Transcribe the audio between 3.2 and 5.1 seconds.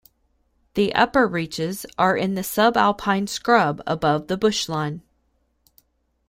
scrub above the bushline.